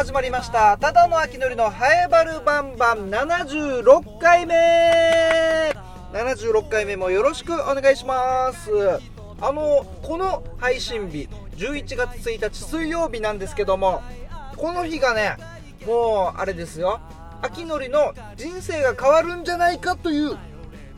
[0.00, 0.78] 始まりました。
[0.78, 3.10] ただの秋のりのハエバルバンバン。
[3.10, 5.74] 76回目。
[6.14, 8.70] 76回目もよろしくお願いします。
[9.42, 11.28] あのこの配信日
[11.58, 14.00] 11月1日水曜日なんですけども
[14.56, 15.36] この日がね
[15.86, 16.98] もうあれですよ。
[17.42, 20.38] 秋のりの人生が変わるんじゃないかという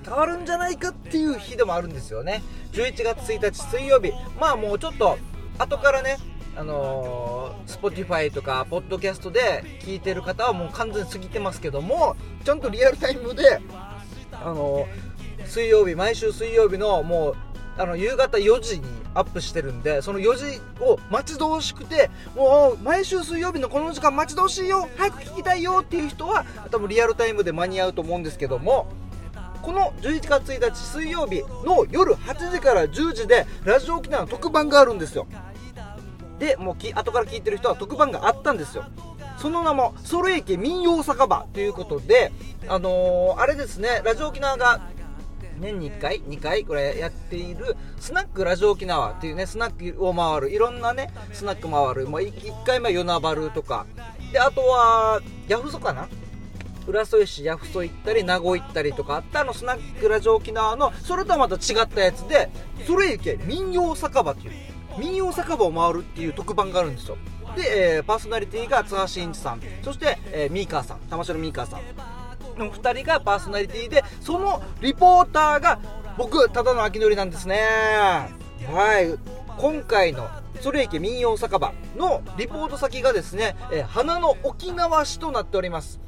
[0.05, 2.41] 変わるんじゃないかっていう日でもあるんですよね。
[2.71, 4.13] 11月1日水曜日。
[4.39, 5.19] まあもうちょっと
[5.59, 6.19] 後からね
[6.57, 13.61] あのー、Spotify とか、ポッドキャストで聞いてる方はもう完全に過ぎてますけども、ちゃんとリアルタイムで、
[14.33, 17.37] あのー、水曜日、毎週水曜日のもう、
[17.79, 28.89] あの、夕方4時にアップしてるんで、その4時を待ち遠しくて、もう、毎週水曜日のこの時間待ち遠しいよ早く聞きたいよっていう人は、多分リアルタイムで間に合うと思うんですけども、
[29.63, 35.27] この11月1日水曜日の夜8時から10時でラジオ沖縄の特番があるんですよ。
[36.43, 38.85] でもうき後から聞いてる人は特番があったんですよ。
[39.39, 42.33] その名も「ソレイケ民謡酒場」ということで
[42.67, 44.81] あのー、あれですねラジオ沖縄が
[45.61, 53.87] 年に1回2回これやっているスナックラジオ沖縄っていうねスナックを回るいろんなねスナック回るもう 1, 回目は与那原とか。
[54.33, 56.09] であとはヤフソかな？
[56.89, 62.51] 浦添市ヤフソ行ったり名護行ったりとかあったあのスナックラジオ沖縄のそれとはまた違ったやつで
[62.85, 64.72] それいけ民謡酒場っていう。
[64.99, 67.17] 民謡酒場を回るっていう特番があるんですよ。
[67.57, 69.61] で、えー、パーソナリティが津橋真一さん。
[69.83, 70.99] そして、えー、ミーカーさん。
[71.11, 71.81] 玉城ミーカーさん。
[72.59, 75.79] の2人がパーソナリティでそのリポーターが
[76.19, 77.61] 僕ただの秋のりなんですね。
[78.71, 79.19] はい。
[79.59, 80.29] 今回の
[80.61, 86.01] それ池民謡酒場のリポート先がですね、えー、花の沖縄市となっております。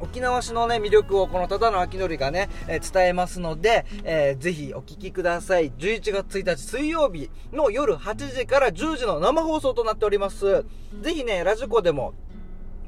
[0.00, 5.72] 沖縄市のね、魅力をこのただの秋のりがね、えー、伝えますので、えー、ぜひお聞きください。
[5.72, 10.64] 11月1日水曜日の夜8時から10時の生放送となっております。
[11.02, 12.14] ぜひね、ラジコでも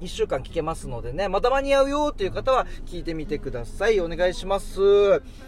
[0.00, 4.00] 1週間聞けますのでね、また間に合うよっていう方は聞いてみてください。
[4.00, 4.80] お願いします。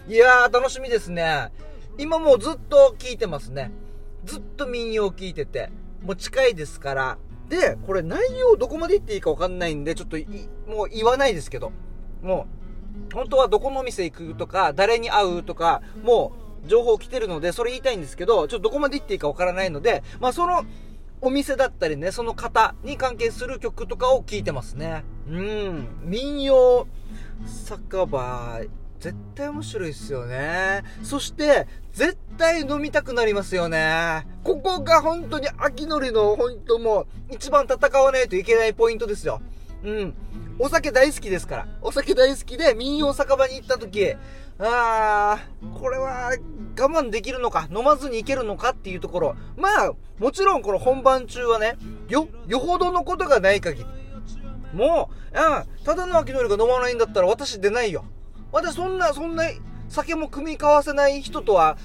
[0.06, 1.50] いやー、楽しみですね。
[1.96, 3.72] 今もうずっと聞いてますね。
[4.24, 5.70] ずっと民謡を聞いてて、
[6.02, 10.16] もう近いですから、で、これ内容どこまで言っていいかわかんないんで、ちょっと
[10.70, 11.72] もう言わないですけど、
[12.22, 12.46] も
[13.10, 16.32] う、本当はどこの店行くとか、誰に会うとか、も
[16.64, 20.64] う、情報来てるので、それ言いたいんですけど、ちょっとどこまで言っていいかわからないので、まあその、
[21.20, 25.04] お店だったりね、その方に関係する曲とかを聞いてますね。
[25.28, 25.88] うん。
[26.02, 26.86] 民謡
[27.46, 28.60] 酒場
[29.04, 30.82] 絶対面白いっすよね。
[31.02, 34.26] そして、絶対飲みたくなりますよね。
[34.42, 39.42] ここが本当に秋のりの本当もう一番戦わないといけないポイントですよ。
[39.82, 40.14] うん。
[40.58, 41.66] お酒大好きですから。
[41.82, 44.14] お酒大好きで民謡酒場に行った時、
[44.58, 46.30] あー、これは
[46.80, 49.36] 我慢できるのか、飲まずにいけるのかっていうところ。
[49.58, 51.76] まあ、もちろんこの本番中はね、
[52.08, 53.86] よ、よほどのことがない限り。
[54.72, 58.06] もう、うん、ただの秋のりが飲まないんだったら私出ないよ。
[58.54, 59.42] 私そんな、そんな、
[59.88, 61.76] 酒も組み交わせない人とは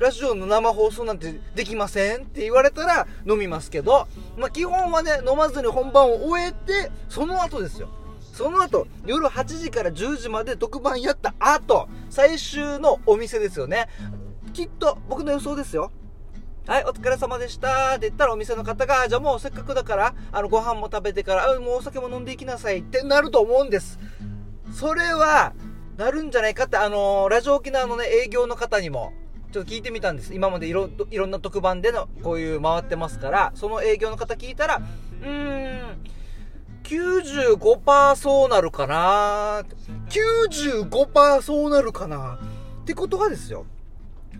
[0.00, 4.06] ラジオの生放送なんてできませんって言われたら飲みますけど、
[4.36, 7.88] まあ、基本はね、飲まずに本番を終えて、その後ですよ。
[8.32, 13.88] その後、夜8時から10時まで特番やった後、最終のお店ですよね。
[14.52, 15.90] きっと、僕の予想ですよ。
[16.66, 23.98] はい、お疲れ様でしたって言ったらお店の方が、じゃあもうせっかくだから、あの、ご飯も食べてから、もうお酒も飲んでいきなさいってなると思うんです。
[24.72, 25.54] それは、
[25.98, 29.12] なるんじゃないかって、あのー、ラジオ沖縄のね、営業の方にも、
[29.50, 30.32] ちょっと聞いてみたんです。
[30.32, 35.98] 今までいろ、いろんな特番での、こういう回ってますから、その営業の方聞いたら、うーん、
[36.84, 39.64] 95%そうなるかな
[40.08, 42.38] 95%そうなるかな
[42.82, 43.66] ってことはですよ。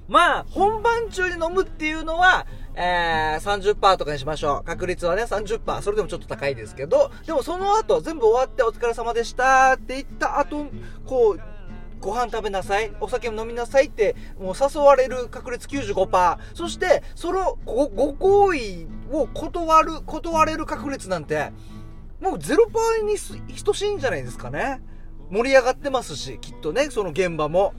[0.07, 4.65] まあ、本番中に飲むっていうのは、えー、30%とかにしましょう。
[4.65, 5.83] 確率はね、30%。
[5.83, 10.67] それでもちょっと高いですけど、でもその後、全部終わってお疲れ様でしたって言った後、
[11.07, 11.41] こう、
[12.01, 16.39] ご飯食べなさい、お酒飲みなさいって、もう誘われる確率95%。
[16.55, 21.53] そして、そのご、ご行為を断る、断れる確率なんて、
[22.21, 23.17] もう0%に
[23.65, 24.81] 等しいんじゃないですかね。
[25.31, 27.75] 盛り上がってますし、きっとね、その現場も。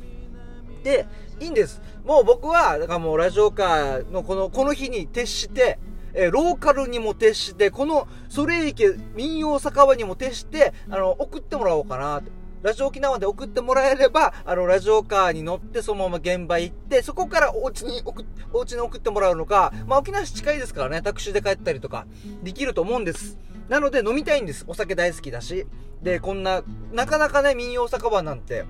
[0.83, 1.07] で、
[1.39, 1.81] いいんです。
[2.09, 5.77] もう僕は、だからもうラジオカーのこの、この日に徹して、
[6.15, 12.31] えー、ローカルにも徹して、この、それ池民謡酒場にも徹して、あの、送ってもらおうかなと
[12.63, 22.07] ラジオ沖縄で送ってもらえれば、あの、ラジオカーに乗ってそのまま現場行って、そこからお家に送、お家に送ってもらうのか、まあ沖縄市近いですからね、タクシーで帰ったりとか、
[22.41, 23.37] できると思うんです。
[23.69, 24.65] なので飲みたいんです。
[24.67, 25.67] お酒大好きだし。
[26.01, 28.65] で、こんな、なかなかね、民謡酒場なんて、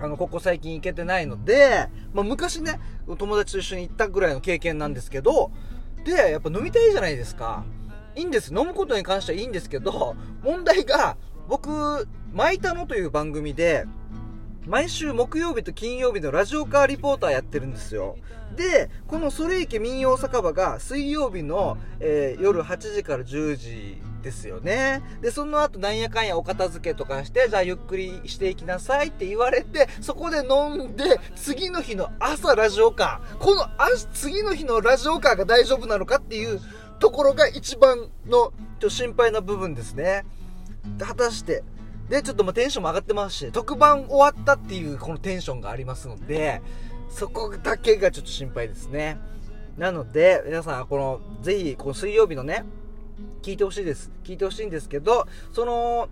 [0.00, 2.80] あの、ここ最近行けてないので、まあ、昔ね、
[3.18, 5.50] 友達と一緒に行ったぐらいの経験なんですけど、
[6.04, 7.64] で、やっぱ飲みたいじゃないですか。
[8.16, 11.16] いいんです飲むことに関してはいいんですけど問題が
[11.48, 13.86] 僕「マイタノ」という番組で
[14.66, 18.16] 毎週木曜日と金曜日のラジオカーリポーターやってるんですよ。
[18.54, 25.02] で、このソレイケ民謡酒場が水曜日の、えー、夜8時から10時ですよね。
[25.20, 33.38] で、その後なんやかんやお片付けとかして、じゃあゆっくりしていきなさいって言われて、そこで飲んで、次の日の朝ラジオカー。
[33.38, 33.66] この
[34.12, 36.60] 次の日のラジオカーが大丈夫なのかっていう
[36.98, 38.52] ところが一番の
[38.88, 40.24] 心配な部分ですね。
[40.98, 41.62] 果たして、
[42.08, 46.60] で、ちょっともうテンションも上がってますし、特番終わったっていうこのテンションがありますので、
[47.08, 49.18] そこだけがちょっと心配ですね。
[49.78, 52.64] なので、皆さん、この、ぜひ、この水曜日のね、
[53.42, 54.10] 聞いてほしいです。
[54.24, 56.08] 聞いてほしいんですけど、その、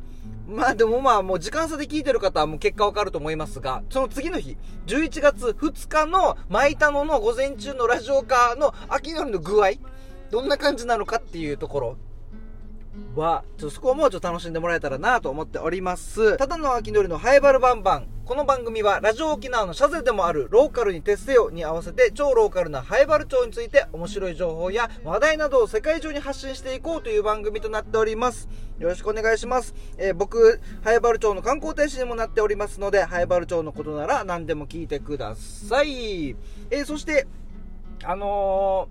[0.49, 4.56] まあでもまあもう時間差で聞いてる方はもう結果わかると思いますが、その次の日、
[4.87, 9.72] 11月2日のマイタノの午前中のラジオカーの秋のりの具合、
[10.31, 11.96] どんな感じなのかっていうところ、
[13.14, 16.37] は、ちょっとそこをもうちょっと楽しんでもらえたらなと思っております。
[16.37, 18.18] ただの秋のりのハイバルバンバン。
[18.29, 28.51] この番組はラジオ沖縄のシャゼでもあるローカルに徹せよに合わせて超ローカルなハイバル町について面白い情報や話題などを世界中に発信していこうという番組となっております。
[28.79, 29.75] よろしくお願いします。
[29.97, 36.37] えー、僕、ハイバル町の観光大使にもなっておりますので、ハイバル町のことなら何でも聞いてください。
[36.71, 37.27] えー、そして、
[38.05, 38.91] あの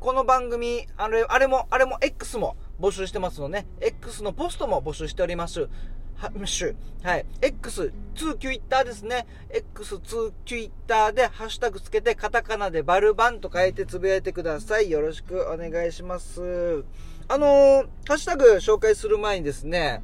[0.00, 5.68] ー、この番組、あれ、あれも、あれも X も、募集してますので、ね、X のポストも募集しております。
[6.16, 6.74] は、ムッシュ。
[7.02, 7.26] はい。
[7.40, 9.26] X、2 Twitter ですね。
[9.74, 14.90] X2 Twitter でハッシュタグつけて、カタカナでバルバンと書いてつぶやいてください。
[14.90, 16.84] よろしくお願いします。
[17.28, 20.02] あのー、ハッシュタグ紹介する前にですね、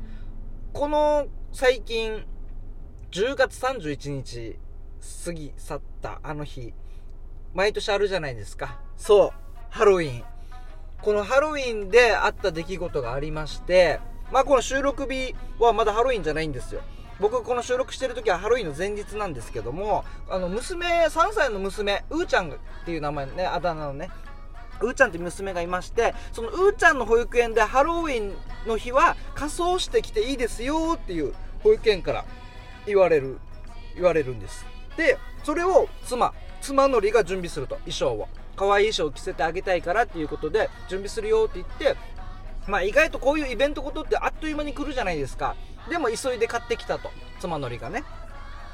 [0.72, 2.24] この最近、
[3.10, 4.58] 10月31日
[5.24, 6.74] 過ぎ去ったあの日、
[7.54, 8.80] 毎年あるじゃないですか。
[8.96, 9.30] そう、
[9.70, 10.24] ハロウィン。
[11.02, 14.00] このハロウィンであった出来事がありまして、
[14.32, 16.80] まあこの収録日はまだハロウィンじゃないんですよ。
[17.20, 22.54] 僕この収録してる時はハロウィンの前日なんですけども、あの娘、3歳の娘、うーちゃんっ
[22.86, 24.10] ていう名前ね、あだ名のね、
[24.80, 28.32] うーちゃんって娘がいまして、そのうーちゃんの保育園でハロウィン
[28.66, 32.24] の日は仮装してきていいですよっていう保育園から
[32.86, 33.38] 言われる、
[33.94, 34.64] 言われるんです。
[34.96, 36.32] で、それを妻、
[36.62, 38.28] 妻のりが準備すると、衣装を。
[38.56, 41.96] 可愛い衣装を着せてあげたいからっていうことで準備するよって言って
[42.66, 45.56] まあ意外とこういうイベントことってあっという間に来るじゃないですか。
[45.88, 47.10] でも急いで買ってきたと。
[47.40, 48.04] 妻のりがね。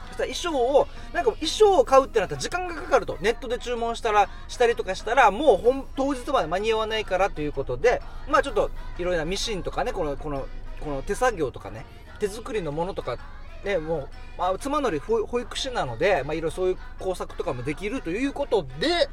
[0.08, 3.18] そしたら衣装をなんか衣装を買うってなったら時間がかかると。
[3.20, 8.02] ネットで注文したらしたりとかしたらもう本当日まで間に合わないからということで。
[8.28, 10.46] まあちょっといろいろなミシンとかねこのこの
[10.80, 11.86] この手作業とかね。
[12.18, 13.18] 手作りのものとか
[13.64, 14.08] ね、もう、
[14.38, 19.08] まあ、妻のり保育士なので、まあ、いろいろそういう工作とかもできるということで、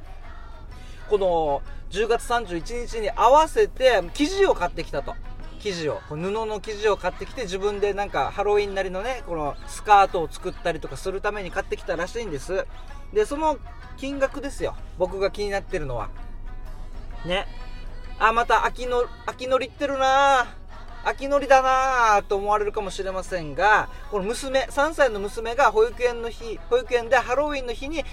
[1.09, 1.61] この
[1.91, 5.15] 10月31日に合わせて生地を買ってきたと。
[5.59, 5.99] 生地を。
[6.09, 12.65] 布の生地を買ってきて自分でなんかハロウィンなりのねこのスカートを作ったりとかするために買ってきたらしいんです。
[13.13, 13.57] でその
[13.97, 14.75] 金額ですよ。
[14.97, 16.09] 僕が気になってるのは。
[17.25, 17.47] ね。
[18.19, 20.47] あまた秋の秋のりってるな
[21.03, 28.03] 秋のりだなと思われるかもしれませんがこの娘3歳の娘が保育園の日保育園でハロウィンの日に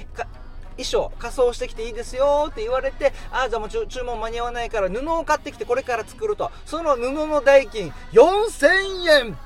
[0.73, 9.39] 衣装仮装してきていいですよって言われてああじゃあもう注文間に合わないから布を買ってきてこれから作るとその布の代金4000円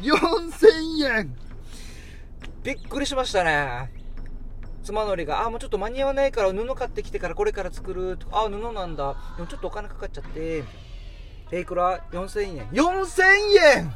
[0.00, 1.36] 4000円
[2.62, 4.02] びっくりしましたね
[4.82, 9.16] 妻のりが、あ、もうちょっと間に合わないから布買ってきてからこれから作るとあ、布なんだ。
[9.36, 10.64] でもちょっとお金かかっちゃって。
[11.52, 12.68] え、いくら ?4000 円。
[12.70, 13.22] 4000
[13.76, 13.94] 円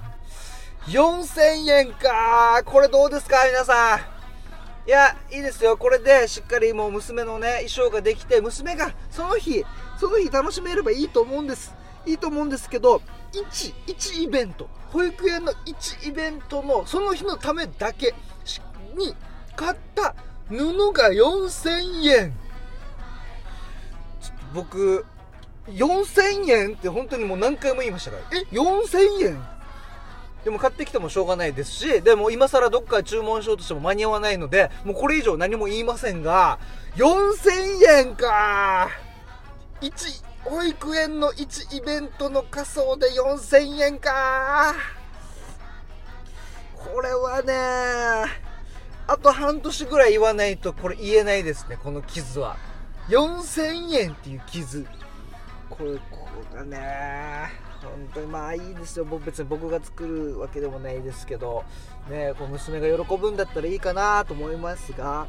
[0.86, 4.15] !4000 円かこれどうですか皆さん。
[4.86, 5.76] いや、いいですよ。
[5.76, 9.64] これでしっかりもう娘のね、衣装ができて、娘がその日、
[9.98, 11.74] その日楽しめればいいと思うんです。
[12.06, 13.02] いいと思うんですけど、
[13.32, 18.14] 1、1イベント、保育園の1イベントのその日のためだけ
[18.96, 19.14] に
[19.56, 20.14] 買った
[20.48, 22.32] 布が4000円。
[24.54, 25.04] 僕、
[25.68, 28.38] 4000円って本当にもう何回も言いましたから。
[28.38, 29.55] え ?4000 円？
[30.46, 36.60] でも買ってきてもしょうがないですし、でも今更どっか注文しようとしても間に合わないので、もうこれ以上何も言いませんが、
[36.94, 38.88] 4000円か
[39.80, 44.76] 1、保育園の1イベントの仮装で4000円か
[46.76, 48.30] これはね、
[49.08, 52.56] あと半年ぐらい言わないとこれ言えないですね、この傷は。
[53.08, 54.86] 4000円っていう傷。
[55.70, 57.50] これ、これがね
[57.82, 59.04] 本当にまあいいですよ。
[59.04, 61.64] 別に僕が作るわけでもないですけど
[62.08, 65.26] ねこう娘が喜ぶんだったらいいかなと思いますが。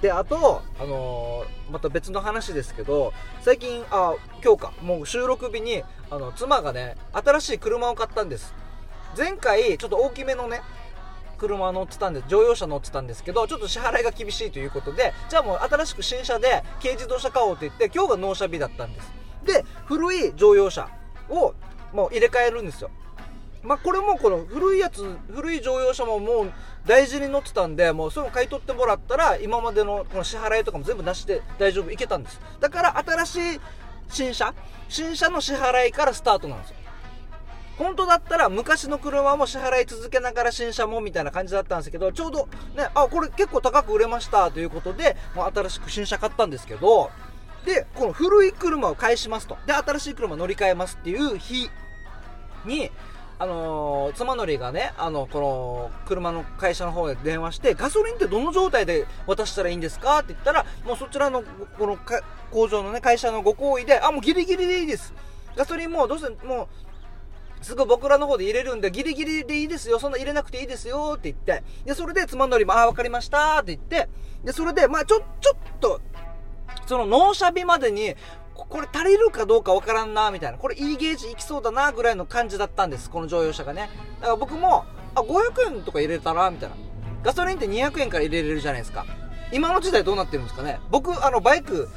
[0.00, 4.72] であと、あのー、また別の話ですけど最近あ今日か。
[4.82, 8.54] もう収録日にあの妻がね新しい車を買ったんです。
[9.16, 10.60] 前回ちょっと大きめのね
[11.38, 19.10] 車乗ってたんで乗用車乗ってたんですけどちょっと支払いが厳しいということでじゃあもう新しく新車で軽自動車買おうって言って今日が納車日だったんです。
[19.44, 20.88] で古い乗用車
[21.28, 21.54] を
[21.92, 22.90] もう入れ替えるんですよ。
[23.62, 25.04] まあ、これもこの古いやつ
[25.34, 26.52] 古い乗用車ももう
[26.86, 32.40] 大事に乗ってたんでもうそれを買い取ってもらったら今までのこの支払いとかも全部なしで大丈夫いけたんです。
[32.60, 33.60] だから新しい
[34.08, 34.54] 新車
[34.88, 36.76] 新車の支払いからスタートなんですよ。
[37.78, 47.12] 本当だったら昔の車も支払い続けながら新車もみたいな感じだったんですけどちょうどねあこれ結構高く売れましたということでもう新しく新車買ったんですけど
[47.64, 51.70] でこの古い車を返しますとで新しい車乗り換えますっていう日
[52.64, 52.90] に
[53.40, 61.44] あのー、妻のりがね、あの、この、車の会社の方で電話して、ガソリンってどの状態で渡したらいいんですかって言ったら、もうそちらの、
[61.78, 61.96] この
[62.50, 65.14] 工場のね、会社のご好意で、あ、もうギリギリでいいです。
[65.54, 70.00] ガソリンもどうせ、もう、すぐ僕らの方で入れるんで、ギリギリでいいですよ。
[70.00, 71.14] そんな入れなくていいですよ。
[71.16, 71.62] って言って。
[71.84, 73.60] で、それで妻のりも、あ、わかりました。
[73.60, 74.08] って言って。
[74.42, 76.00] で、それで、まあちょ、ちょっと、
[76.88, 78.16] その納車日までに、
[78.54, 80.58] これ足りるかどうかわからんな、みたいな。
[80.58, 83.10] これいいゲージいきそうだな、ぐらいの感じだったんです。
[83.10, 83.90] この乗用車がね。
[84.20, 86.76] だから僕も、あ、500円とか入れたらみたいな。
[87.22, 89.04] ガソリンって200円から入れれるじゃないですか。
[89.52, 91.88] 今の時代どうなってるんですかね僕、あの、バイク、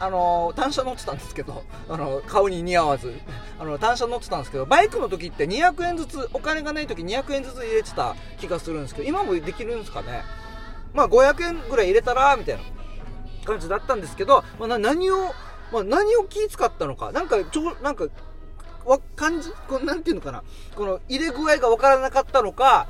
[0.00, 3.14] あの単車乗ってたんですけど、 あの顔に似合わず、
[3.58, 10.22] あの単車乗ってたんですけど、バイクの時って200円ずつ、お金がない時200円ずつ入れてた気がするんですけど、今もできるんですかね
[10.94, 12.62] まあ500円ぐらい入れたら、みたいな
[13.48, 15.16] 感じだったんですけど、まあ、何を、
[15.72, 18.06] まあ、何を気使ったのか、なんか、ちょ、なんか、
[18.84, 20.42] わ、感じ、こなんていうのかな、
[20.76, 22.86] この入れ具合がわからなかったのか、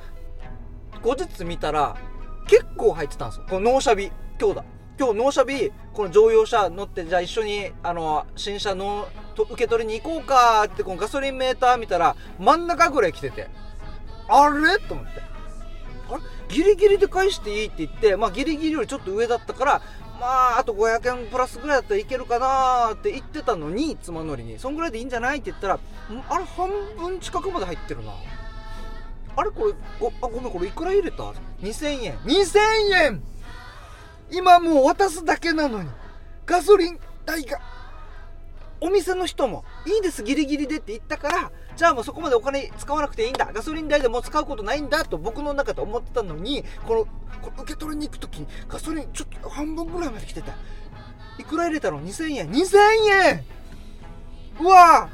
[1.03, 1.97] 後日見たら、
[2.49, 3.47] 結構入ってたんですよ。
[3.49, 4.11] この納車日、
[4.41, 4.65] 今日だ。
[4.99, 13.49] 今日納車日、この乗用車乗って、じゃあ一緒に、あの、新車の、と受け取りに行こうかって、このガソリンメーター見たら、真ん中ぐらい来てて、
[14.29, 14.79] あれ？
[14.81, 15.21] と思って。
[16.11, 16.23] あれ？
[16.49, 19.83] ギリギリで返していいって言って、まあギリギリよりちょっと上だったから、
[20.21, 24.59] まあ、あと500円プラスぐらいだったらいけるかなって言ってたのに、妻乗りに。
[24.59, 25.79] そんぐらいでいいんじゃないって言ったら、
[26.29, 28.13] あれ半分近くまで入ってるな。
[29.37, 31.23] あれこれ、ご、あ、ごめん、これいくら入れた
[31.63, 32.17] ?2000 円。
[32.19, 32.59] 2000
[33.05, 33.23] 円
[34.31, 35.89] 今もう渡すだけなのに、
[36.45, 37.61] ガソリン代が、
[38.81, 43.49] お店の人も、いいです、ギリギリでって言ったから、じゃあもうそこまでお金使わなくていいんだ。
[43.55, 47.05] ガソリン代でも使うことないんだと僕の中で思ってたのに、この、
[47.41, 50.55] この受け取りに行く時にガソリンちょっと半分ぐらいまで来てた。
[51.39, 52.51] いくら入れたの ?2000 円。
[52.51, 52.79] 2000
[53.29, 53.45] 円
[54.61, 55.09] うわ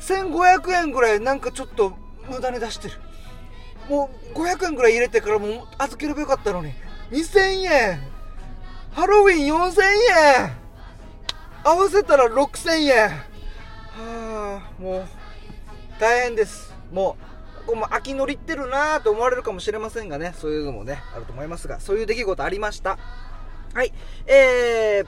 [0.00, 1.94] 1500円ぐらいなんかちょっと
[2.28, 2.94] 無駄に出してる。
[3.88, 6.74] もう500円ぐらい入れてからもう預ければよかったのに。
[7.12, 8.02] 2000円
[8.92, 9.80] ハロウィン4000
[10.42, 10.52] 円
[11.64, 15.17] 合わせたら6000円はあ、もう。
[15.98, 16.74] 大変です。
[16.92, 17.16] も
[17.64, 20.34] うこうも飽き乗りってるなと思われるかもしれませんがね。
[20.36, 21.80] そういうのもねあると思いますが。
[21.80, 22.98] そういう出来事ありました。
[23.74, 23.92] はい。
[24.26, 25.06] えー、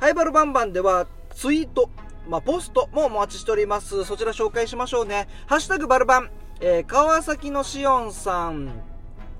[0.00, 1.88] ハイバルバンバンではツイート
[2.28, 4.04] まあ、ポストもお待ちしております。
[4.04, 5.28] そちら紹介しましょうね。
[5.46, 8.80] ハッシュタグバルバン、えー、川崎のしおんさん、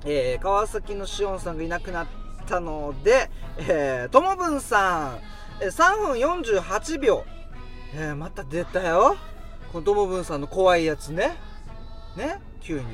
[0.05, 2.07] えー、川崎のしおんさんがいなくなっ
[2.47, 5.19] たので、えー、ともぶんさん、
[5.63, 7.25] え、3分48秒、
[7.95, 9.17] えー、また出たよ。
[9.75, 11.35] このドモブンさんの怖いやつね。
[12.17, 12.39] ね？
[12.61, 12.87] 急に。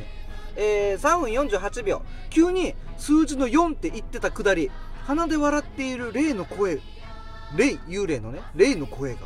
[0.56, 2.00] えー、3分48秒。
[2.30, 4.70] 急に数字の4って言ってたくだり。
[5.04, 6.80] 鼻で笑っている霊の声。
[7.54, 9.20] 霊、幽霊のね、霊の声が。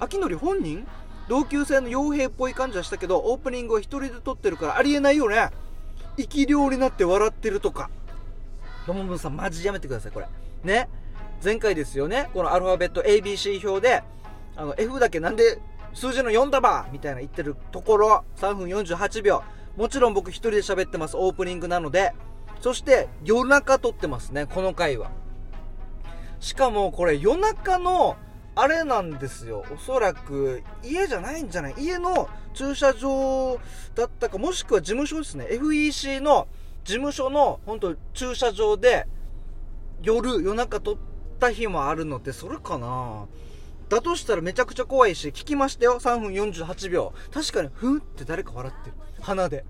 [0.00, 0.86] 秋のり本人？
[1.28, 5.50] 同級生の傭兵っぽい感じはしたけど、オープニングは一人で撮ってるからありえないよね。
[6.16, 7.90] 生き量になって笑ってるとか。
[8.86, 10.28] ドモブンさんマジやめてください、これ。
[10.62, 10.88] ね？
[11.44, 12.30] 前回ですよね？
[12.32, 14.02] このアルファベット ABC 表で、
[14.56, 15.58] あの、F だけなんで
[15.94, 19.42] 数字の4束みたいな言ってるところ、3分48秒。
[19.76, 22.12] もちろん僕一人で喋ってます、オープニングなので。
[22.60, 25.10] そして、夜中撮ってますね、この回は。
[26.40, 28.16] しかもこれ夜中の、
[28.56, 29.64] あれなんですよ。
[29.74, 31.74] おそらく、家じゃないんじゃない？
[31.78, 33.58] 家の駐車場
[33.94, 35.46] だったか、もしくは事務所ですね。
[35.50, 36.46] FEC の
[36.84, 39.06] 事務所の、本当駐車場で、
[40.02, 40.96] 夜、夜中撮っ
[41.40, 43.26] た日もあるので、それかな？
[43.94, 46.00] だとしたらめちゃくちゃ怖いし、聞きましたよ。
[46.00, 47.12] 3分48秒。
[47.32, 48.96] 確かに、ふんって誰か笑ってる。
[49.20, 49.64] 鼻で。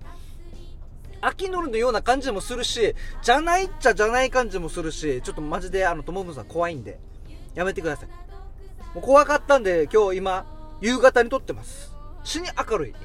[1.21, 6.99] 秋のりのような感じもするし、じゃないっちゃじゃない感じもするし、ちょっとマジであの、ともぶさん怖いんで、
[7.53, 8.09] やめてください。
[8.95, 10.45] もう怖かったんで、今日今、
[10.81, 11.93] 夕方に撮ってます。
[12.23, 12.95] 死に明るい。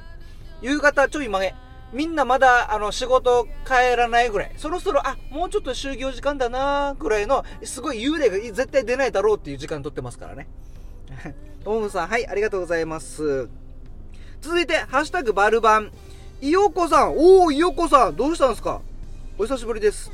[0.63, 1.55] 夕方ちょい前、
[1.93, 10.47] みんなまだあの仕事帰らないぐらいそろそろあもうちょっと就業時間だなぐらいのすごい幽霊が絶対出ないだろうっていう時間取ってますからね
[11.65, 13.49] ともむさんはいありがとうございます。
[14.41, 15.93] 続いてハッシュタグバルバン。
[16.41, 17.17] いよこさん。
[17.17, 18.17] おおいよこさん。
[18.17, 18.81] どうしたんですか？
[19.39, 20.11] お久しぶりです。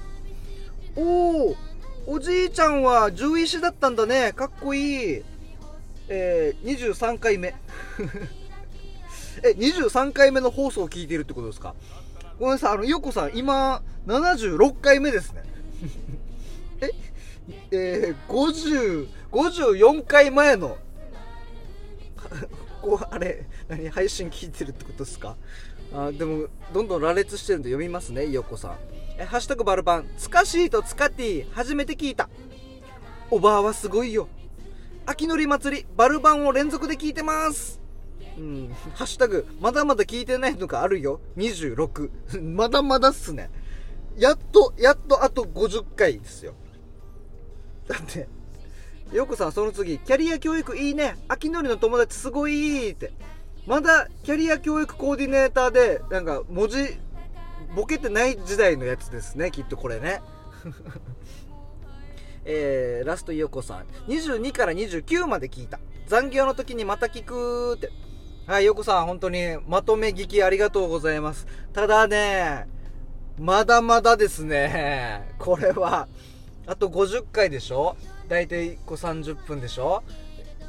[0.97, 1.57] おお
[2.07, 4.33] おじいちゃんは獣医師だったんだね。
[4.33, 5.23] かっこいい。
[6.09, 7.55] えー、23回目。
[9.45, 11.75] え23回目の放送を聞いているってことですか？
[12.39, 15.43] ごめんなさいあのいよこさん今76回目ですね。
[16.81, 16.91] え
[17.71, 20.79] えー、50 54回前の
[22.83, 25.37] こうあれ何配信聞いてるってことですか？
[25.95, 28.77] あでもどんどん羅列してるんで読みますねいよこさん
[29.19, 32.29] えハッシュタグバルバンつかしいとつかっていい初めて聞いた
[33.31, 34.29] おばあはすごいよ
[35.07, 37.81] 秋のり祭りバルバンを連続で聞いてます
[38.37, 41.21] うん、ハッシュタグ、まだまだ聞いてないのがあるよ。
[41.39, 42.11] 26。
[42.45, 43.49] まだまだっすね。
[44.19, 46.53] やっと、やっとあと50回ですよ。
[47.89, 48.29] だって、
[49.13, 51.17] よくさんその次、キャリア教育いいね。
[51.29, 53.13] 秋のりの友達すごいって。
[53.67, 56.99] まだキャリア教育コーディネーターで、なんか文字、
[57.75, 59.51] ボケてない時代のやつですね。
[59.51, 60.23] きっとこれね。
[62.45, 63.87] えー、ラストよこさん。
[64.11, 65.81] 22から29まで聞いた。
[66.07, 67.91] 残業の時にまた聞くって。
[68.47, 71.47] はい、よこさん、本当にまとめ聞きありがとうございます。
[71.73, 72.69] ただね、
[73.39, 75.35] まだまだですね。
[75.39, 76.07] これは、
[76.67, 77.97] あと50回でしょ？
[78.29, 80.03] 大体1個30分でしょ？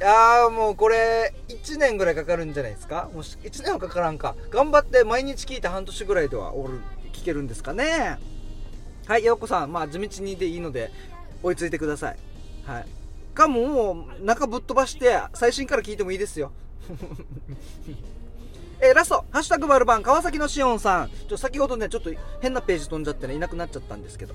[0.00, 3.10] やーもうこれ、1年ぐらいかかるんじゃないですか？
[3.12, 4.36] もし、1年はかからんか。
[4.50, 6.80] 頑張って毎日聞いて半年ぐらいではおる、
[7.12, 8.18] 聞けるんですかね？
[9.06, 10.92] はい、ようこさん、まあ地道にでいいので、
[11.42, 12.16] 追いついてください。
[12.64, 12.86] はい。
[13.34, 16.52] かももう、中ぶっ飛ばして、最新から聞いてもいいですよ。
[18.80, 21.10] えー、ラスト、ハッシュタグバルバン、川崎のしおんさん。
[21.28, 22.10] ちょ、先ほどね、ちょっと
[22.40, 24.34] 変なページ飛んじゃってね、いなくなっちゃったんですけど。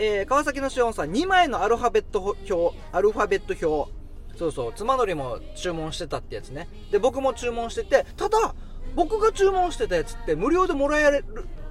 [0.00, 3.92] えー、川崎のしおんさん、2枚のアルファベット表、アルファベット表。
[4.38, 6.68] そうそう、妻のりも注文してたってやつね。
[6.92, 8.54] で、僕も注文してて、ただ、
[8.94, 11.24] 僕が注文してたやつって無料でもらえる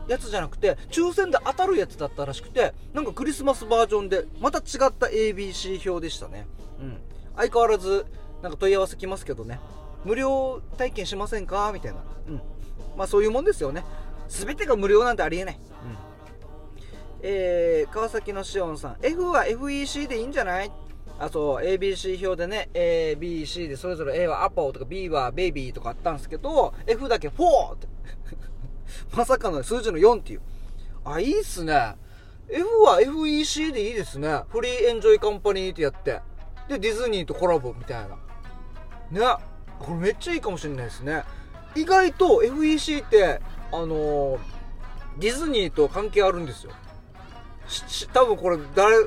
[0.10, 6.46] やつじゃなくて、抽選で当たるやつだったらしくて、なんかクリスマスバージョンで、また違った ABC 表でしたね。
[6.80, 6.98] うん。
[7.38, 8.06] 相変わらず、
[8.42, 9.60] なんか問い合わせ来ますけどね
[10.06, 11.72] 無料体験しませんか？
[11.74, 12.42] みたいなうん
[12.96, 13.84] まあそういうもんですよね
[14.30, 15.98] 全てが無料なんてありえないうん
[17.22, 18.98] えー、川崎のしおんさん。
[19.02, 20.72] F は FEC でいいんじゃない？
[21.20, 21.66] あそう。
[21.66, 22.70] ABC 表でね。
[22.74, 27.88] ABC でそれぞれ A はアポとか B はベイビーとかあったんですけど F だけ4って。
[29.16, 30.42] まさかの数字の4っていう。
[31.06, 31.96] あいいっすね。
[32.50, 34.44] F は FEC でいいですね。
[34.50, 36.22] フリーエンジョイカンパニーってやって。
[36.70, 38.08] でディズニーとコラボみたい
[39.12, 39.28] な。
[39.30, 39.36] ね。
[39.80, 41.24] これめっちゃいいかもしれないですね。
[41.76, 44.40] 意外と FEC ってあのー、
[45.20, 46.72] ディズニーと関係あるんですよ。
[48.14, 48.98] 多分これ誰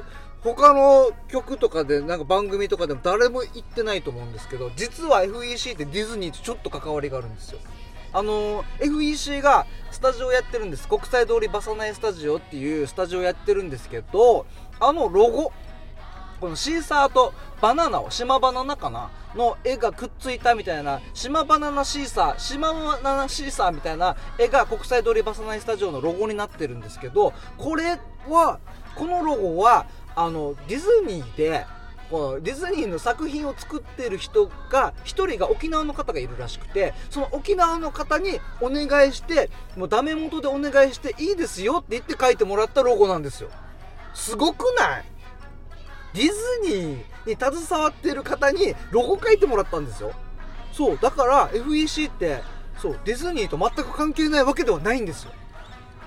[0.42, 7.58] 他の曲とかでなんか番組とかでも誰も言ってないと思うんですけど実は FEC ってディズニーとちょっと関わりがあるんですよ。
[8.12, 10.88] あの、FEC がスタジオやってるんです。
[10.88, 14.46] 国際通りバサナイスタジオっていうスタジオやってるんですけど
[14.80, 15.52] あのロゴ
[16.40, 27.98] このシーサーとバナナを、島バナナかなの絵がくっついたみたいな、島バナナシーサー、島バナナシーサーみたいな絵が国際通りバサナイスタジオのロゴになってるんですけど、これ
[28.28, 28.58] は、
[28.96, 31.66] このロゴは、あの、ディズニーで、
[32.10, 43.50] このディズニーの作品を作ってる人が、一人が沖縄の方がいるらしくて、その沖縄の方にお願いして、もうダメ元でお願いしていいですよって言って書いてもらったロゴなんですよ。
[44.12, 45.04] すごくない？
[46.14, 46.32] ディズ
[46.64, 50.12] ニーに携わってる方にロゴ書いてもらったんですよ。
[50.72, 52.42] そう、だから FEC って、
[52.78, 55.32] そう、ディズニーと全く関係ないわけではないんですよ。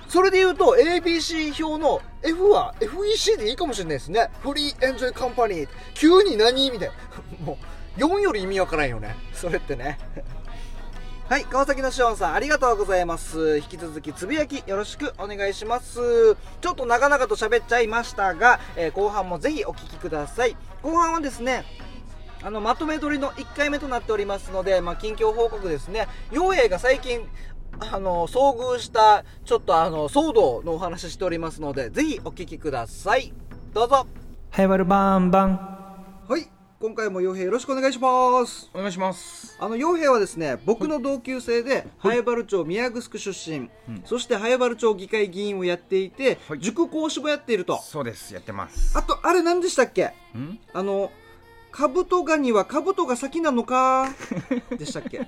[0.07, 4.29] それで言うと ABC 表の F は FEC でいいかもしれないですね。
[4.41, 5.67] フリーエンジョイカンパニー。
[5.95, 6.93] 急に何みたいな。
[7.43, 7.57] も
[7.97, 9.15] う、4より意味わからんよね。
[9.33, 9.97] それってね。
[11.33, 13.57] はい、川崎のしおんさん、ありがとうございます。
[13.57, 16.35] 引き続き、つぶやきよろしくお願いします。
[16.61, 20.55] ちょっと長々と喋っちゃいましたが、えー、後半もぜひお聞きください。
[20.83, 21.63] 後半はですね、
[22.43, 26.07] あの、まとめ撮りの1回目となっておりますので、まあ、近況報告ですね。
[26.31, 27.27] 陽平が最近、
[27.79, 33.33] あの、遭遇した、ちょっとあの、騒動のお話ししておりますので、ぜひお聞きください。
[33.73, 34.05] どうぞ。
[34.51, 35.53] はい、わるばんばん。
[36.29, 36.62] はい。
[36.83, 38.69] 今回も洋平よろしくお願いします。
[38.73, 39.55] お願いします。
[39.57, 47.81] あの洋平はですね僕の同級生で早原町宮城出身、うん、そして早原町議会議員をやっていて、はい、塾講師もやっていると。
[47.81, 48.33] そうです。
[48.33, 48.97] やってます。
[48.97, 50.11] あとあれ何でしたっけ？
[50.73, 51.09] あの
[51.71, 54.09] カブトガニはカブトが先なのか？
[54.77, 55.25] でしたっけ？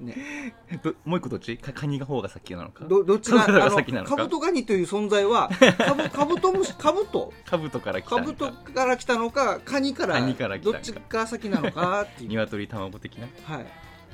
[0.00, 0.14] ね。
[0.82, 1.56] どもう一個どっち？
[1.58, 2.84] かカニが方が先なのか？
[2.86, 4.16] どどっちがカブトが先なのか？
[4.16, 7.32] カブトガニという存在は カブカブトムシカブト？
[7.46, 12.28] カブトから来たカブトから来たのかカニからカニから来たのかどっちが先なのかっていう。
[12.30, 13.26] 鶏卵的な？
[13.26, 13.66] いはい。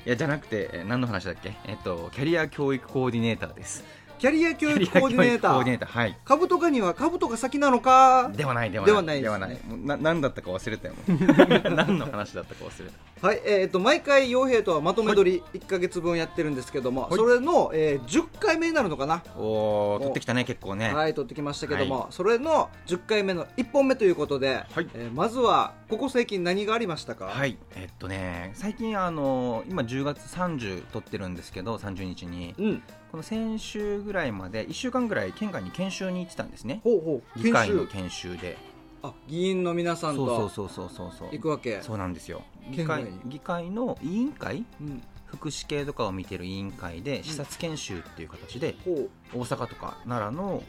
[0.05, 1.53] やじゃなくてえー何の話だっけ？
[1.65, 3.83] えっとキャリア教育コーディネーターです。
[4.19, 5.89] キャリア教育コーディネータコーディネーーター。
[5.89, 6.17] はい。
[6.25, 8.31] カブトガニはカブトが先なのか？
[8.35, 11.75] ではないではではないないですねもうな何だったか忘れたよもう。
[11.75, 17.15] 何の話だったか忘れたはいえー、と毎回傭兵とはまとめ撮り1か月分やってるんですけども、はい。
[17.15, 19.23] それの、えー10回目になるのかな。
[19.35, 20.93] おお取ってきたね結構ね。
[20.93, 24.87] はい撮ってきましたけども、はそれの10回目の1本目ということで、はい。
[24.93, 27.25] えーまずはここ最近何がありましたか？
[27.25, 32.53] はいえっとね最近あの今10月30撮ってるんですけど30日に。
[32.57, 32.83] うん。
[33.11, 36.81] この先週ぐらいまで1週間ぐらい県外に研修に行ってたんですね。
[36.83, 37.41] ほうほう。
[37.41, 38.57] 議会の研研修で。
[38.59, 41.29] 修あ議員の皆さんそうとそうそうそうそう。
[41.31, 41.81] 行くわけ？
[41.81, 42.43] そうなんですよ。
[42.71, 44.65] 議会に議会の委員会？
[44.81, 45.03] うん。
[45.25, 49.09] 福祉系とかを見てる委員会で視察研修っていう形でほう。
[49.33, 50.63] 大阪とか奈良の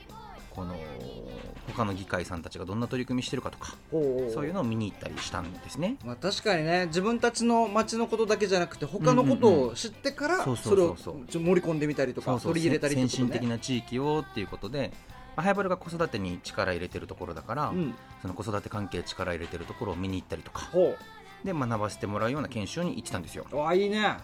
[0.50, 0.74] この
[1.68, 5.96] 他の議会さんたちがどんな取り組みしてるかとかそういうのを見に行ったりしたんですね。
[6.04, 17.94] まあ、確かにね自分たちの町のことだけじゃなくて他のことを知ってからそれを盛り込んでみたりとか取り入れたりとか、ね、先進的な地域をっていうことで、まあ、ハイバルが子育てに力入れてるところだから、うん。
[18.22, 20.94] その子育て関係力入れてるところを見に行ったりとかほ
[21.44, 23.46] で学ばせてもらうような研修に行ってたんですよ。
[23.52, 24.16] うあいいね。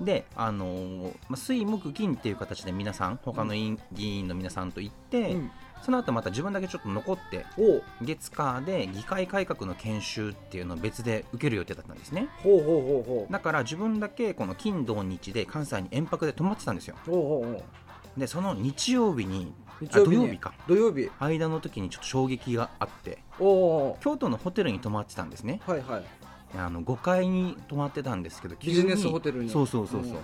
[0.00, 5.50] で、あのーまあ、水木金っていう形で皆さん他の委員議員の皆さんと行って、うん。
[5.82, 7.46] その後また自分だけちょっと残って
[8.02, 12.28] 月火で議会改革の研修っていうのを別で受ける予定だったんですね。
[12.42, 13.32] ほうほうほうほう。
[13.32, 16.96] だから自分だけこの金土日で関西に延泊で泊まってたんですよ。
[17.06, 17.64] ほうほうほ
[18.16, 18.20] う。
[18.20, 20.52] でその日曜日に日曜土曜日か。
[20.66, 21.10] 土曜日。
[21.18, 25.60] 間の時にちょっと衝撃があっておお京都のホテルに泊まってたんですね。
[25.66, 26.04] はいはい。
[26.56, 29.50] あの5階に泊まってたんですけど急ビジネスホテルに。
[29.50, 30.18] そうそうそうそう、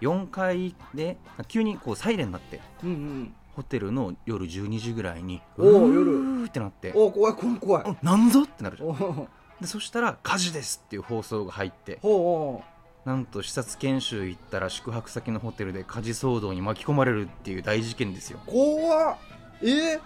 [0.00, 1.16] 4階で
[1.48, 3.34] 急にこうサイレンになってうんうん。
[3.56, 5.94] ホテルの夜12時ぐらいにおーうー
[6.42, 7.84] 夜ってなっておお怖い怖い怖い。
[7.84, 8.88] うんなんぞってなるじゃん。
[8.88, 9.28] おお
[9.60, 12.64] でそしたら火事ですっていう放送が入ってほうほ
[13.04, 18.40] なんと視察研修行ったら宿泊先のホテルで火事騒動に巻き込まれるっていう大事件ですよ。
[18.46, 19.16] う怖っ。
[19.62, 19.66] え？
[19.66, 20.00] ー、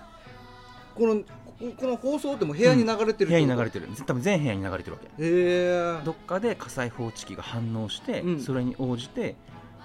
[0.95, 1.23] この
[1.59, 3.89] ここの放送ってもう部屋に流れてる部屋に流れててる。
[4.07, 5.09] 多分全部屋に流れてるわけ。
[5.19, 6.01] え。
[6.05, 8.41] どっかで火災報知器が反応して、うん。
[8.41, 9.37] それに応じて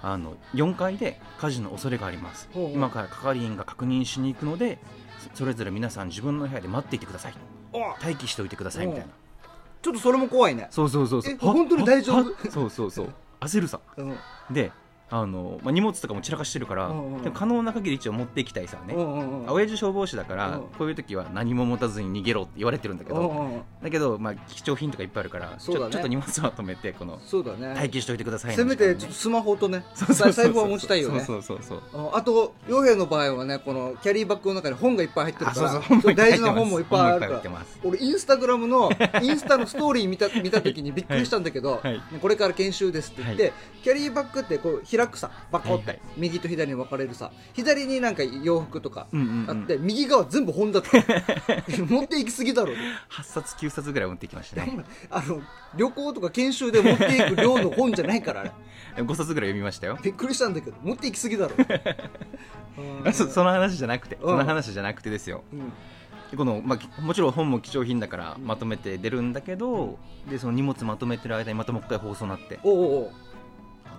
[0.02, 2.48] あの4階で火事の恐れがあります。
[2.54, 4.78] 今から係員が確認しに行くので
[5.34, 7.34] そそれぞれ皆さん自分の部屋で待っていてください。
[7.72, 9.06] お待機しておいてくださいみたいな
[9.82, 10.68] ちょっとそれも怖いね。
[10.70, 11.32] そうそうそうそう。
[11.32, 12.50] え本当に大丈夫？
[12.50, 13.08] そうそうそう。
[13.40, 14.16] 焦るさうん。
[14.50, 14.70] で
[15.10, 20.62] あの、まあ、荷物とかも散らかしてるから、うんうんでも可能な限り一応持っていきたいさね、うんうんうん親父消防士だから、うん。
[20.78, 23.62] こういう時は何も持たずに逃げろって言われてるんだけど、うんうんうん。
[23.82, 27.74] だけど、まあ、貴重品とかいっぱいあるから、ちょっと荷物は止めてこのそうだね。
[27.74, 28.56] 待機しておいてくださいね。
[28.56, 31.20] せめて時間ねちょっとスマホとね財布は持ちたいよね。
[31.20, 32.10] そうそうそうそう。
[32.12, 37.42] ああと洋平の場合はねこのキャリーバッグの中に本がいっぱい入ってるあから大事な本もいっぱいあるから。
[37.84, 38.90] 俺インスタグラムの
[39.22, 41.94] インスタのストーリー見た見た時にびっくりしたんだけど、はい。
[41.94, 46.06] ねこれから研修ですって言って、はキャリーバッグってこう開くさバコッて、はいはい。
[46.16, 49.50] 右と左に分かれるさ左になんか洋服とかうんうんうん。
[49.50, 50.90] あって、右側全部本だった
[51.84, 52.72] 持って行き過ぎだろ
[53.10, 54.84] 8冊9冊ぐらい持ってきましたね。
[55.10, 55.40] あの
[55.76, 58.52] 旅行とか研修で持っていく量の本じゃないからあれ。
[58.96, 59.98] 5冊ぐらい読みましたよ。
[60.02, 61.54] びっくりしたんだけど持って行き過ぎだろ
[63.04, 63.08] う。
[63.08, 64.20] ん そその話じゃなくてん。
[64.20, 65.44] その話じゃなくてですよ。
[65.52, 65.72] うん。
[66.30, 72.60] でこの、まあき、もちろん本も貴重品だからまとめて出るんだけど、でその荷物まとめてる間にまたもう一回放送になって。
[72.62, 73.10] おうおう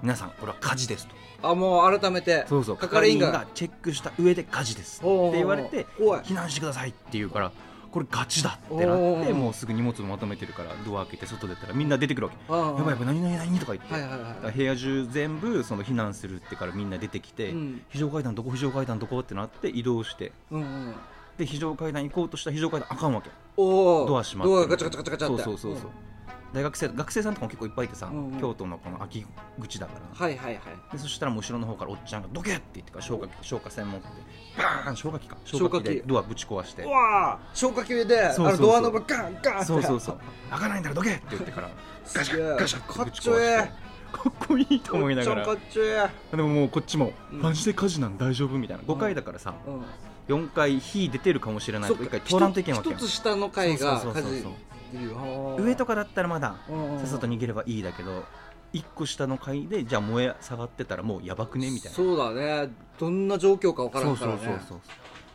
[0.01, 1.15] 皆さんこれは火事ですと。
[1.43, 2.77] あもう改めてそうそう。
[2.77, 3.45] 係員が。
[3.53, 7.51] チェックした上で火事ですって言われて避難してくださいって言うから
[7.91, 12.53] これガチだってなってもうすぐ荷物まとめてるからドア開けて外出たらみんな出てくるわけ。
[12.53, 17.81] やばいやばい何々何とか言って、はいはい部屋中全部その避難するってからみんな出てきて、うん。
[17.89, 20.31] 非常階段どこ非常階段どこってなって移動して。
[20.51, 20.95] うんうん
[21.37, 23.29] で非常階段行こうとしたら非常階段あかんわけ。
[23.57, 25.43] ドア閉まってドアガチャガチャガチャガチャって。
[25.43, 25.91] そうそうそうそう、
[26.53, 28.39] 大学生学生さんとかも結構いっぱいいてさ、うんうん。
[28.39, 29.25] 京都のこの空き
[29.59, 30.25] 口だから。
[30.25, 30.63] はいはいはい。
[30.91, 34.07] でそしたらもう後ろの方からおっちゃんが「どけ!」って言ってから消火器消火栓持って
[34.57, 35.37] バーン消火器か。
[35.45, 35.83] 消火器。
[35.83, 36.83] でドアぶち壊して。
[36.83, 37.57] うわー。
[37.57, 39.65] 消火器であのドアノブガンガンって。
[39.65, 40.19] そうそうそう。
[40.49, 41.69] 開かないんだらどけって言ってから
[42.13, 43.91] ガシャガシャかっぶちちょええ。
[44.11, 47.41] かっこいいと思いながおっちゃんからっちょえでももうこっちも、うん。
[47.41, 48.83] マジで火事なん大丈夫みたいな。
[48.83, 49.69] 5階だからさ、え
[50.29, 50.45] うん。
[50.45, 52.03] 4階火出てるかもしれないそっか。
[52.03, 54.45] と一回通らんといけんわけよ一つ下の階が火事
[55.57, 56.55] 上とかだったらまだ
[56.99, 58.23] さっさと逃げればいいだけど
[58.73, 61.69] 1個下の階でじゃあ燃え下がってたらもうやばくね？
[61.69, 61.95] みたいな。
[61.95, 62.69] そうだね。
[62.97, 64.55] どんな状況か分からそうそんからね。
[64.55, 64.77] うそうそう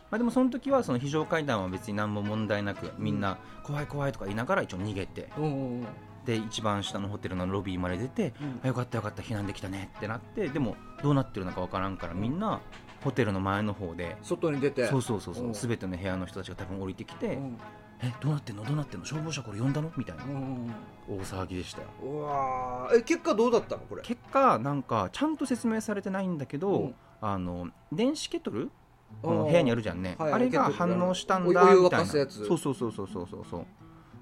[0.09, 5.87] まあでもその時はその非常階段は別に何も問題なくみんな怖い怖いとか言いながら一応逃げてうんうんうん。
[6.25, 8.59] で一番下のホテルのロビーまで出て、うん。
[8.63, 12.61] あよかったよかった避難できたねってなってでもどうなってるのかわからんからみんな
[13.03, 14.87] ホテルの前の方で外に出て。
[14.87, 15.53] そうそうそうそううん。
[15.53, 17.57] 全ての部屋の人たちが多分降りてきて、うん
[18.01, 18.63] えどうなってんの？
[18.63, 19.05] どうなってんの？
[19.05, 19.91] 消防車これ呼んだの？
[19.97, 20.23] みたいな。
[20.23, 20.71] うん。
[21.09, 21.87] 大騒ぎでしたよ。
[22.03, 22.97] うわー。
[22.97, 23.81] え結果どうだったの？
[23.83, 24.01] これ。
[24.03, 26.95] 結果なんかちゃんと説明されてないんだけど、うん。
[27.21, 28.69] あの電子ケトル？
[29.23, 32.05] あー部屋にあるじゃんね、はいあれが反応したんだみたいな。
[32.05, 33.65] そうそうそうそうそうそう。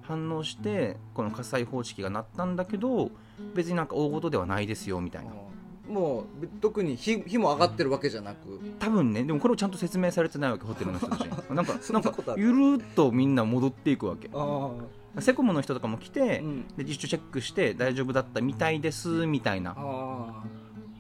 [0.04, 3.10] 反応してこの火災報知器が鳴ったんだけど
[3.56, 5.32] 別になんか大事ではないですよみたいな
[5.90, 8.60] もう特に火火も上がってるわけじゃなく。
[8.80, 11.30] 多分ねでもこれをちゃんと説明されてないわけホテルの人たちに。
[11.56, 14.30] なんかそなんんかゆるっとみんな戻っていくわけ。
[14.34, 14.70] あ
[15.20, 16.68] セコムの人とかも来て、うん。
[16.76, 19.76] で一応チェックして大丈夫だったみたいですみたいな。
[19.78, 20.44] あ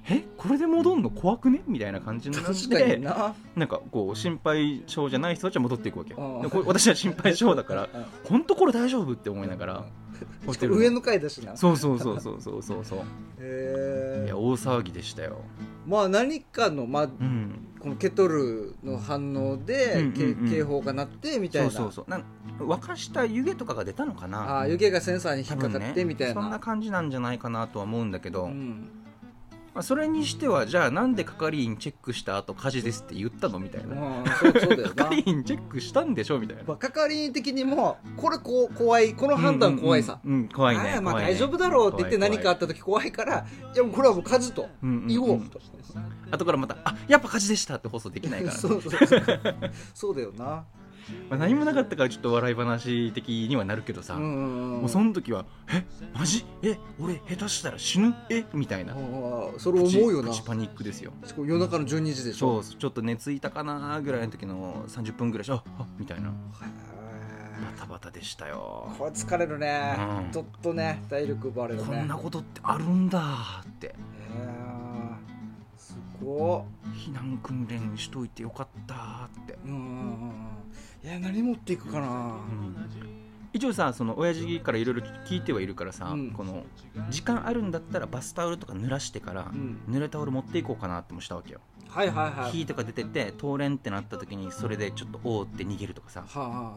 [0.07, 0.23] え？
[0.37, 1.09] これで戻んの？
[1.09, 1.63] 怖くね？
[1.67, 3.33] みたいな感じになってにな。
[3.55, 6.13] なんかこう心配性じゃない人たちは戻っていくわけ
[6.65, 7.89] 私は心配性だから
[8.23, 9.13] 本当これ大丈夫？
[9.13, 9.85] って思いながら
[10.45, 10.77] ホテルの。
[10.79, 11.55] 上の階だしな。
[11.57, 12.99] そうそうそうそうそうそうそう。
[12.99, 13.03] へ
[13.39, 15.37] えいや大騒ぎでしたよ。
[15.85, 17.61] まあ何かのまあうん。
[17.79, 21.69] このケトルの反応で、うんうんうんけ警報が鳴ってみたいな。
[21.69, 22.09] そうそうそう。
[22.09, 22.23] なん
[22.59, 24.39] 沸かした湯気とかが出たのかな。
[24.39, 26.41] ああ湯気がセンサーに引っかかってねみたいな。
[26.41, 28.89] そんな感じなんじゃないかなとは思うんだけど、うん
[29.75, 33.93] まあ、それにしてはじゃあなんで係員チェックした後火事ですって言ったのみたいな。
[33.93, 35.05] うんそうそうだよな。
[35.05, 36.63] 係員チェックしたんでしょみたいな。
[36.65, 40.39] まあ係員的にもこれこう怖いこの判断怖いさ、うんうん。
[40.39, 45.07] うん怖いねまあ大丈夫だろうって言って何かあった時怖いからいやもうこれはもう火事とうんうんうん。
[45.07, 45.59] 言おうと、
[46.31, 48.57] 後からまたあやっぱ火事でしたって放送できないから、ね。
[48.57, 49.21] そうそうそう。
[49.93, 50.63] そうだよな
[51.29, 56.45] まあ、何もなかったからちょっと笑い話的にはなるけどさ、うんうんうんもうその時はえマジ？
[56.61, 58.13] え俺下手したら死ぬ？
[58.29, 58.95] えみたいな。
[59.57, 60.31] それ思うよな。
[60.45, 61.13] パニックですよ。
[61.37, 62.61] 夜中の12時でしょ？
[62.61, 66.29] そうちょっと寝ついたかなぐらいの時の30分ぐらいしああみたいな。
[66.29, 66.33] へバ
[67.77, 68.89] タバタでしたよ。
[68.95, 70.31] ーこれ疲れるね、うん。
[70.31, 71.87] ちょっとね体力奪われるね。
[71.87, 73.95] こんなことってあるんだって。
[75.77, 80.31] すご避難訓練しといてよかったって、うん
[81.05, 82.39] いや何持っていくかな、
[83.53, 86.31] 一応さその親父からいろいろ聞いてはいるからさ、うん。
[86.31, 86.63] この
[87.11, 89.77] 時間あるんだったらバスタオルとか濡らしてから、うん。
[89.87, 91.59] 濡れタオル持っていこうかなってもしたわけよ、
[91.95, 92.51] はいはいはい。
[92.51, 96.25] 火とか出てて通れんってなった時にそれでちょっとおーって逃げるとかさ。
[96.27, 96.75] はあはあは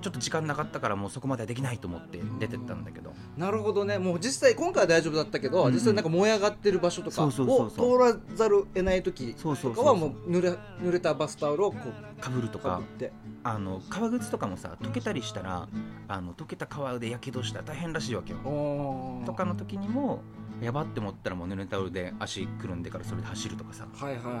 [0.00, 3.10] ちょっと時間なかったからもうそこまではできないと思って出てったんだけど。
[3.10, 3.98] あなるほどね。
[3.98, 5.66] もう実際今回は大丈夫だったけど、うん。
[5.66, 7.44] うん実際なんか燃え上がってる場所とかを通
[7.98, 12.80] らざるを得ない時とかはもう濡れ濡れたバスタオルをこうかぶるとか。
[13.42, 15.68] あの革靴とかもさ溶けたりしたら
[16.08, 18.38] あの溶けた革でやけどしたら大変らしいわけよ。
[19.24, 20.22] とかの時にも
[20.60, 23.86] やばって思ったらもう濡れタオルで足くるんでからそれで走るとかさ。
[23.92, 24.40] はいはいはいは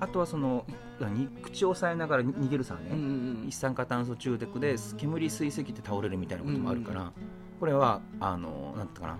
[0.00, 0.64] あとはその
[1.00, 1.28] 何？
[1.28, 7.12] 口を押さえながら逃げるさね、うんうん一酸化炭素中毒で煙吸いすぎて倒れるみたいなこともあるから、
[7.60, 9.18] これはあのなんていうか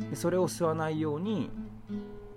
[0.00, 0.06] な。
[0.10, 1.50] でそれを吸わないように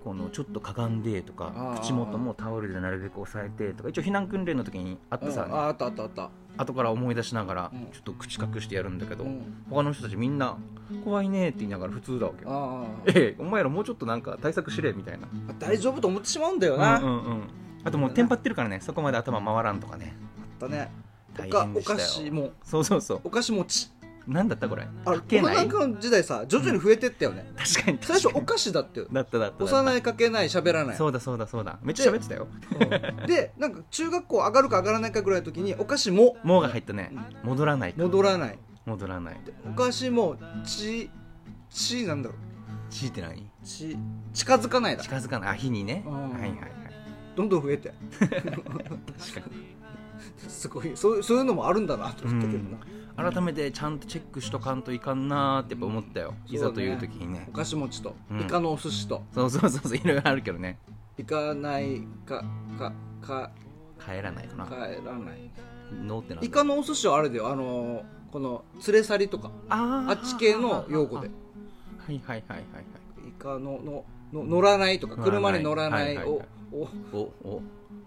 [0.03, 5.53] このちょっとかがんでとか口元もタオルでなるべく押さえてとか一応避難訓練の時にあってさ、うん。
[5.53, 6.29] ああったあったあった。
[6.57, 7.85] 後から思い出しながらうん。
[7.91, 9.63] ちょっと口隠してやるんだけど、うん。
[9.69, 10.57] 他の人たちみんな
[11.05, 12.49] 怖いねって言いながら普通だわけよ。
[12.51, 12.85] あ
[13.15, 15.27] ええお前らもうちょっとなんか対策しれみたいな。
[15.49, 17.43] あ大丈夫と思ってしまうんだよな、うんうんうん。
[17.85, 18.81] あともうテンパってるからね。
[18.81, 20.15] そこまで頭回らんとかね。
[20.61, 20.91] あったね。
[21.33, 22.51] 大お菓子も。
[22.63, 23.21] そうそうそう。
[23.23, 23.92] お菓子持ち
[24.27, 24.69] なんだった？
[24.69, 24.87] これ。
[25.05, 25.67] あれない？
[25.67, 27.99] コロナ禍の時代さ徐々に増えてったよね、確かに。
[28.01, 28.99] 最初お菓子だって。
[28.99, 29.63] よにだっただった。
[29.63, 30.95] 幼いかけない喋らない。
[30.95, 31.77] そうだそうだそうだ。
[31.81, 32.47] めっちゃ喋ってたよ。
[32.79, 33.23] う。
[33.23, 37.11] んでなんか中学校上がるか上がらないかぐらいの時にお菓子ももうが入ったね。
[37.43, 37.93] 戻らない。
[37.93, 38.59] か戻らない。
[38.85, 39.37] 戻らない。
[39.69, 41.09] お菓子もち
[41.69, 42.37] ちなんだろう。
[42.91, 43.49] ちって何？
[43.63, 43.97] ち
[44.33, 45.03] 近づかないだ。
[45.03, 45.49] 近づかない。
[45.49, 46.03] あ火にね。
[46.05, 46.13] うん。
[46.13, 46.71] はいはいはい。
[47.35, 47.93] どんどん増えて。
[48.19, 48.51] 確か
[50.47, 56.33] すごいそうそういうのもあるんだなと思ったけどな、に改めてちゃんとチェックしとかんといかんなーってやっぱ思ったよ。
[56.49, 56.55] うん。
[56.55, 57.47] いざという時にね。
[57.49, 58.41] お菓子持ちと、うん。
[58.41, 59.23] イカのお寿司と。
[59.33, 60.79] そうそうそうそういろいろあるけどね。
[61.17, 62.43] 行かないか
[62.77, 63.51] かか
[64.03, 64.65] 帰らないかな。
[64.65, 64.71] 帰
[65.05, 65.49] らない。
[66.03, 67.49] ノーってなイカのお寿司はあれだよ。
[67.49, 69.51] あのーこの連れ去りとか。
[69.69, 70.09] あー。
[70.09, 71.27] あっち系の用語で。
[71.27, 73.29] はいはいはいはいはい。
[73.29, 77.61] イカののの乗らないとか車に乗らないはいはいはいおおおお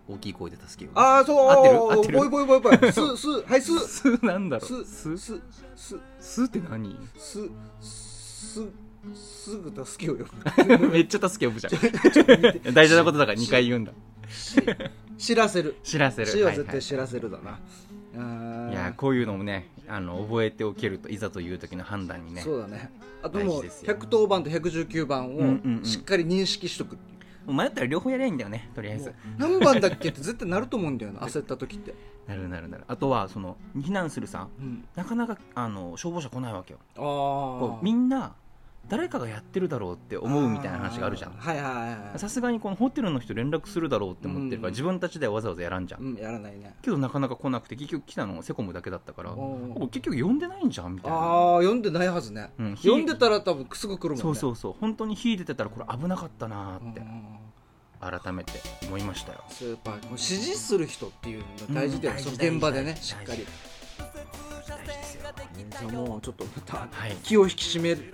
[0.08, 0.98] 大きい声で助けよう。
[0.98, 1.76] ああそう合ってる？
[1.76, 2.18] 合ってる？
[2.18, 2.92] ボイボイボイボイ。
[2.92, 3.78] すすはいす。
[3.88, 4.84] すなんだろう？
[4.84, 5.18] すす？
[5.18, 5.40] す
[5.74, 5.96] す。
[6.20, 6.96] すって何？
[7.18, 7.48] す
[7.80, 8.60] す
[9.14, 10.26] すぐ助けようよ。
[10.90, 12.74] めっちゃ助け呼ぶじゃん。
[12.74, 13.92] 大事なことだから2回言うんだ。
[14.36, 14.60] し
[15.18, 15.76] 知らせる。
[15.84, 16.26] 知らせる。
[16.26, 17.58] 死は絶対知らせるだな、
[18.70, 22.90] いやこういうのもねあの覚えておけるといざという時の判断にねそうだね。
[23.22, 23.94] あともう大事ですよ。
[23.94, 27.15] 110番と119番をしっかり認識しとくっていう
[27.52, 29.14] 迷ったら両方やりゃいいんだよねとりあえず。
[29.38, 31.94] 何番だっけって絶対なると思うんだよな焦った時って、
[32.26, 32.84] なるなるなる。
[32.88, 36.78] あとはその避難するさうん、なかなかあの消防車来ないわけよ。
[36.96, 38.34] あこうみんな
[38.88, 41.32] 誰かがやってるだろうって思うみたいな話があるじゃん。
[41.32, 42.18] はいはいはいはい。
[42.18, 46.76] さすがにこのホテルの人連絡するだろうって思ってるから、うん自分たちではわざわざやらんじゃん、うんやらないね。
[46.82, 49.34] けどなかなか来なくて結局来たのセコムだけだったから
[49.90, 51.16] 結局呼んでないんじゃんみたいな。
[51.16, 54.22] ああ読んでないはずね、うん読んでたら多分すぐ来るもんね。
[54.22, 57.24] そうそうそう本当に火出てたらこれ危なかったなーってうん
[57.98, 58.52] 改めて
[58.86, 59.42] 思いましたよ。
[59.48, 63.46] スーパー指示する人っていうのが大事だよ、うん現場でねしっかり。
[64.68, 65.05] 大事
[65.80, 66.44] じゃあもうちょっと
[67.22, 68.12] 気を引き締める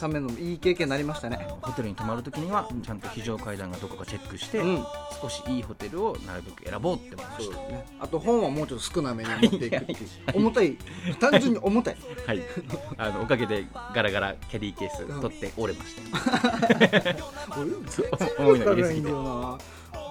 [0.00, 1.46] ためのいい経験になりましたね。
[1.62, 4.84] ホテルに泊まるときにはちゃんと非常階段がどこかチェックして、うん。
[5.20, 7.86] 少しいいホテルをなるべく選ぼうって思いましたね。
[8.00, 9.98] あと本はもうちょっと少なめに持っていくっていう。
[10.34, 10.76] 重たい。
[11.20, 11.96] 単純に重たい。
[12.26, 12.42] はい。
[12.96, 17.18] あのおかげでガラガラキャディーケース取って折れました。
[18.42, 19.58] 重いからいいんだよな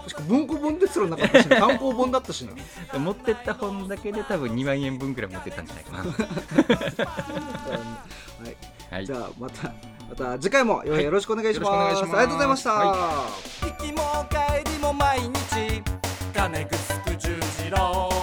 [0.10, 2.54] しかも文庫本ですらなかったし、ね、単行本だったしな
[3.00, 5.98] 持ってった本だけで多分2万円分くらい持ってったんじゃないかな。
[6.00, 6.06] は
[8.50, 8.58] い。
[8.90, 9.06] はい。
[9.06, 9.74] じゃあまた
[10.10, 12.18] また次回もよろしくお願いします,、よろしくお願いします。
[12.18, 13.26] ありがとうございました、は
[13.62, 15.84] 行きも帰りも毎日
[16.34, 18.17] 金ぐすく十字路